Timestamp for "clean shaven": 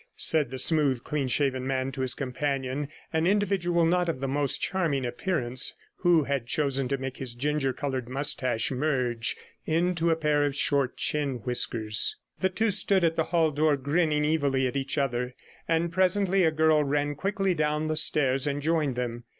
1.03-1.67